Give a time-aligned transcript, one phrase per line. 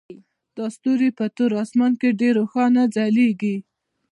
[0.57, 3.55] دا ستوري په تور اسمان کې ډیر روښانه ځلیږي